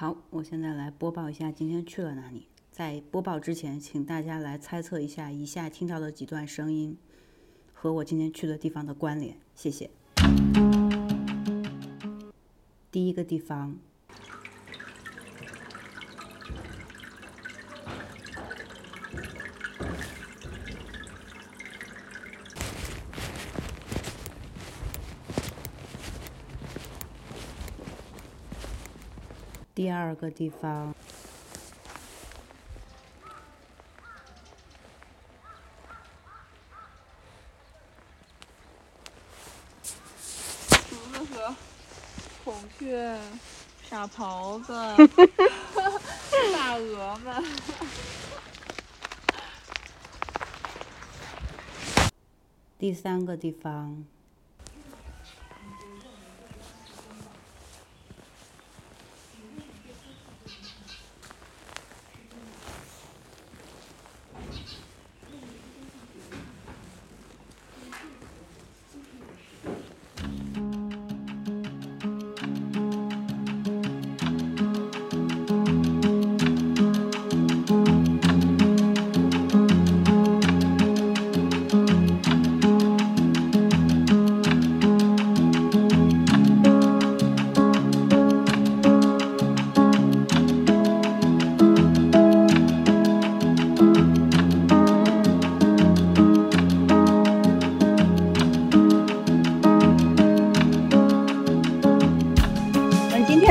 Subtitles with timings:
[0.00, 2.46] 好，我现在来播报一下今天去了哪里。
[2.70, 6.96] 在播报之前，请大家来猜测一下以下听到的几段声音
[7.72, 9.36] 和我今天去的地方的关联。
[9.56, 9.90] 谢谢。
[12.92, 13.76] 第一个地方，
[29.78, 30.92] 第二个地方，
[40.90, 41.54] 竹子和
[42.42, 43.16] 孔雀、
[43.88, 44.72] 傻狍子、
[46.52, 47.44] 大鹅们。
[52.76, 54.04] 第三个地方，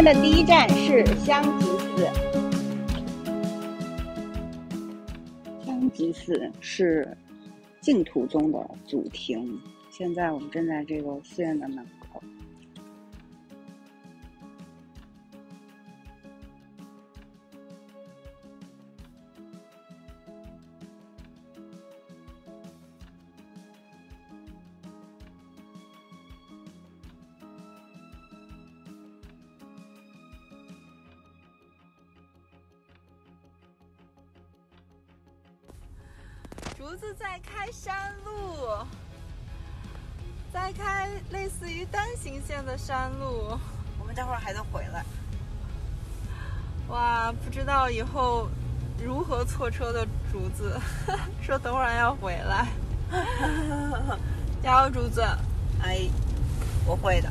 [0.07, 2.07] 的第一站是香吉寺。
[5.65, 7.17] 香吉寺是
[7.81, 9.59] 净土宗的祖庭，
[9.91, 11.85] 现在我们正在这个寺院的门
[36.89, 38.69] 竹子在开山路，
[40.53, 43.59] 在开类似于单行线的山路。
[43.99, 45.03] 我们待会儿还得回来。
[46.87, 48.47] 哇，不知道以后
[49.03, 50.79] 如何错车的竹子，
[51.43, 52.69] 说等会儿要回来。
[54.63, 55.21] 加油，竹子！
[55.83, 56.07] 哎，
[56.85, 57.29] 我会的。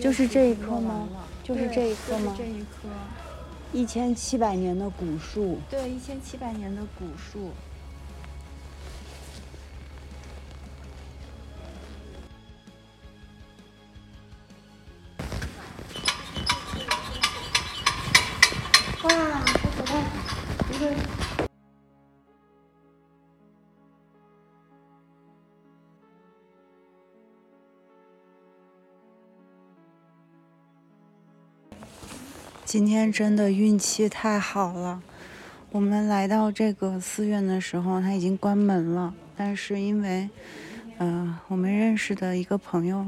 [0.00, 1.08] 就是这一棵吗？
[1.42, 2.34] 就是这一棵吗？
[2.36, 2.88] 这一棵，
[3.72, 7.50] 一千七百年的古树，对，一千七百年的古树。
[32.68, 35.02] 今天真的运气太好了，
[35.72, 39.14] 我们来到这个寺院的时候，它已经关门了。
[39.34, 40.28] 但是因为，
[40.98, 43.06] 嗯，我们认识的一个朋友，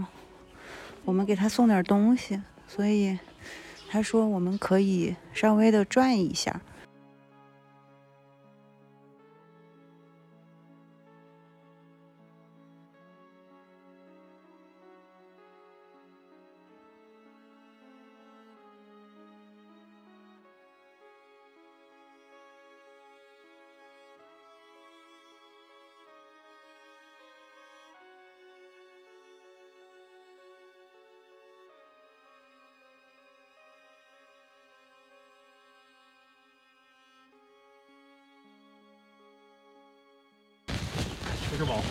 [1.05, 3.19] 我们给他送点东西，所以
[3.91, 6.63] 他说我们可以稍微的转一下。
[41.61, 41.85] 是网红，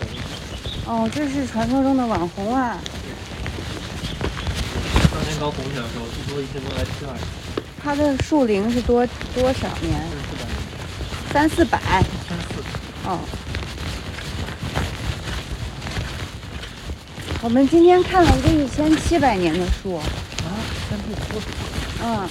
[1.03, 2.79] 哦，这是传说中的网红啊！
[5.13, 7.15] 当年刚红起来的时候，据说一天都来七万，
[7.83, 9.05] 它的树龄是多
[9.35, 10.01] 多少年？
[11.31, 12.03] 三四百，三四百。
[12.27, 12.63] 三四。
[13.05, 13.19] 哦。
[17.43, 19.97] 我们今天看了一个一千七百年的树。
[19.97, 20.03] 啊，
[20.89, 21.39] 先不说。
[22.03, 22.27] 嗯。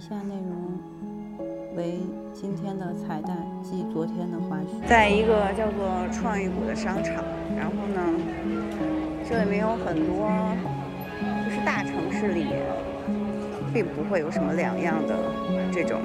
[0.00, 2.00] 以下内容为
[2.32, 3.36] 今天的彩蛋，
[3.92, 7.22] 昨天的花絮，在一个叫做创意谷的商场，
[7.54, 8.00] 然后呢，
[9.28, 10.32] 这里面有很多，
[11.44, 12.46] 就是大城市里
[13.74, 15.14] 并不会有什么两样的
[15.70, 16.00] 这种，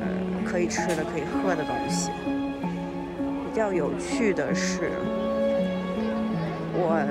[0.00, 0.08] 呃，
[0.42, 2.10] 可以吃的、可以喝的东西。
[3.18, 4.92] 比较有趣的是，
[6.74, 7.04] 我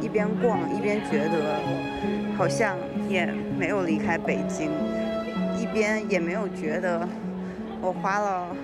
[0.00, 2.76] 一边逛一边觉得，好像
[3.08, 3.26] 也
[3.58, 4.70] 没有离开北京，
[5.58, 7.08] 一边也没有觉得。
[7.80, 8.54] 我花了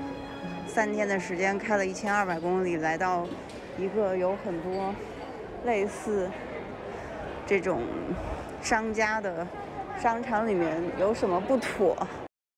[0.67, 3.27] 三天的时间，开了一千二百公里，来到
[3.79, 4.95] 一个有很多
[5.65, 6.29] 类似
[7.47, 7.81] 这种
[8.61, 9.47] 商家的
[9.99, 11.97] 商场里面，有什么不妥？